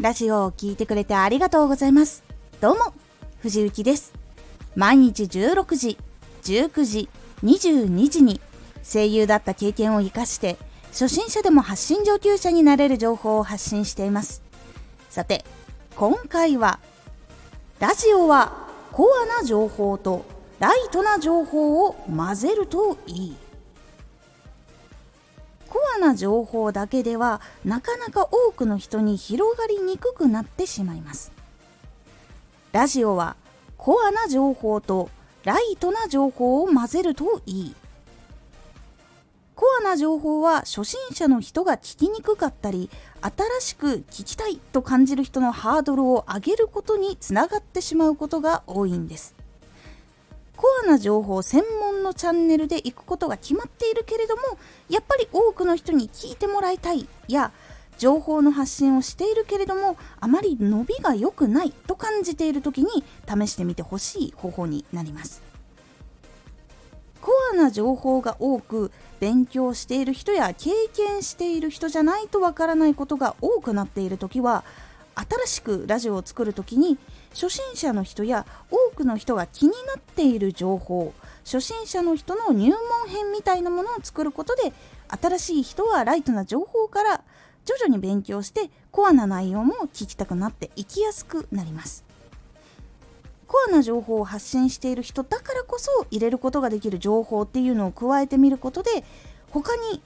[0.00, 2.24] ラジオを聴いてくれてありがとうございます。
[2.58, 2.94] どうも、
[3.42, 4.14] 藤幸です。
[4.74, 5.98] 毎日16時、
[6.42, 7.08] 19時、
[7.44, 8.40] 22時に
[8.82, 14.42] 声優だった経験を活かして初心者でも発信上級者になれる情報を発信しています。
[15.10, 15.44] さて、
[15.96, 16.80] 今回は
[17.78, 20.24] ラジオはコアな情報と
[20.60, 23.36] ライトな情報を混ぜるといい。
[25.96, 31.32] アな情報だけではなかなか多くの人に広がりにくくなってしまいます。
[32.72, 33.36] ラジオは
[33.76, 35.10] コアな情報と
[35.44, 37.74] ライトな情報を混ぜるといい。
[39.54, 42.88] コアな情報は初心者の人が聞きにくかったり
[43.20, 49.34] 新しく聞きたいと感じる人のハードルを上げることにつながってしまうことが多いんです。
[50.60, 54.42] コアな情報専門のチャンネルで行くことが決まっているけれども
[54.90, 57.50] やっぱり多くの人に聞いてもらいたいや
[57.96, 65.42] 情報の発信をしているけれどもあまり伸びが良くないと感じている時に試してみてほしい方法になります。
[67.22, 74.64] コアな情報が多く勉強している人や経験している人じゃないとわからないことが多くなっている時は
[75.28, 76.98] 新しくラジオを作る時に
[77.30, 81.12] 初心者の人や多くの人が気になっている情報
[81.44, 84.72] 初心者の人の入門編みたいなものを作ることで
[85.08, 87.22] 新しい人はライトな情報から
[87.64, 92.04] 徐々に勉強してコアな内容も聞きたくなっていきやすくなります。
[93.46, 99.04] コアな情報を発信している人だからこそ入れることができる情報っていうのを加えてみることで
[99.50, 100.00] 他に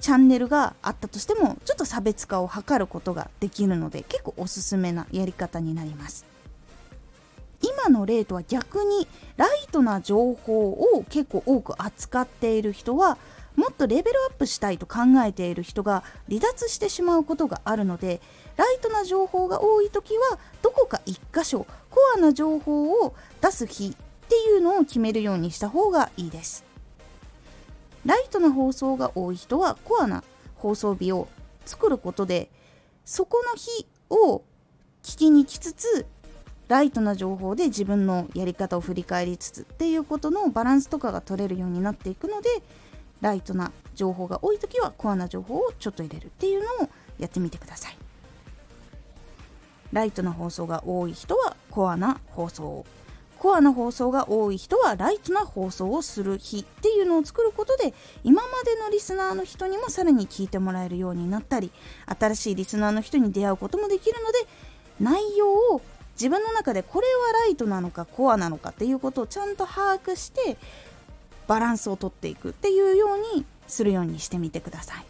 [0.00, 6.26] チャンネルがあったとしてもちょっと差別化を図ることができるので結構おすすめなやり方になります。
[7.62, 9.06] 今の例とは逆に
[9.36, 13.18] ライトな情報を結構多く扱っている人は
[13.56, 18.22] もっとレベルアップしたいと考えている人が離脱してしまうことがあるので
[18.56, 26.69] ライトな情報が多い時はどこか1箇所コアな情報を出す日っていうのを決めるようにした方がいいです。
[28.06, 30.24] ライトな放送が多い人はコアな
[30.56, 31.28] 放送日を
[31.66, 32.50] 作ることで
[33.04, 34.42] そこの日を
[35.02, 36.06] 聞きに来つつ
[36.68, 42.48] ライトな情報で自分のやり方を振り返りつつっていうことのバランスとかが取れるようになっていくので
[43.20, 47.96] ライトな情報が多い時はコアな情報をちょっと入れるっていうのをやってみてください。
[49.92, 52.86] ライトな放送が多い人はコアな放送を。
[53.40, 61.72] コアな放送が多い人はライトな放送をする日っていうのを作ることで今までのリスナーの人にもさらに聞いてもらえるようになったり
[62.18, 64.38] 新しいリスナーの人に出会うこともできるので
[65.00, 65.80] 内容を
[66.12, 70.58] 自分の中でこれはライトなのかコアなのかっていうことをちゃんと把握して
[71.48, 75.04] バランスをとっていくっていうようにするようにしてみてください。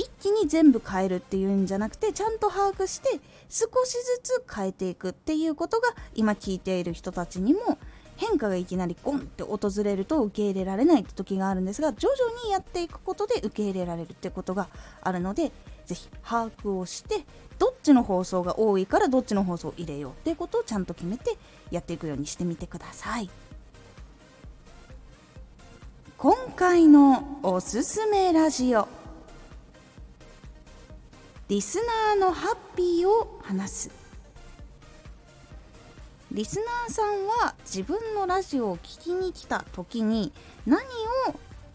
[0.00, 7.76] 一気に全部変えるっていうんじゃなくてちゃんと把握して少しずつ変えていくっていうことが今聞いている人たちにも
[8.16, 14.68] 変化がいきなりゴンって訪れると受け入れられないって時があるんですが徐々にやっていくことで受け入れられるってことが
[15.02, 15.52] あるので
[15.84, 17.24] 是非把握をして
[17.58, 20.12] どっちの放送が多いからどっちの放送を入れよう。
[20.12, 21.36] っていうことをちゃんと決めて
[21.70, 23.28] やっていくようにしてみてください。
[26.16, 28.99] 今回のおすすめラジオ。
[31.50, 31.84] リス
[32.14, 33.90] ナーのハッピーを話す。
[36.30, 40.32] リスナーさんは自分のラジオを聴きに来た時に
[40.64, 40.84] 何を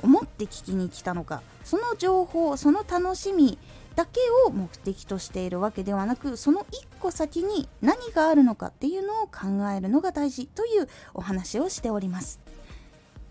[0.01, 3.57] 思って聞きに来たのかその情報その楽しみ
[3.97, 12.39] だけを目的としているわけではなくその一個先に何があるのかっていうのを考えるのが大事というお話をしております。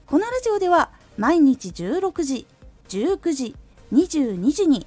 [0.05, 2.47] このラジオでは毎日16時
[2.91, 3.57] 19時
[3.95, 4.87] 22時に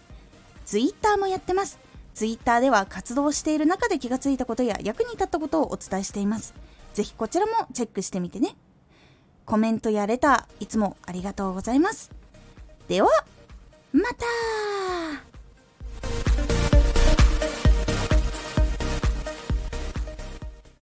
[0.71, 1.79] ツイッターもやってます。
[2.13, 6.53] ツイッターでは活動している中で気がついたことや役に立ったことをお伝えしています。
[6.93, 8.55] ぜひこちらもチェックしてみてね。
[9.43, 12.09] コメントやレター、いつもありがとうございます。
[12.87, 13.09] では、
[13.91, 15.30] また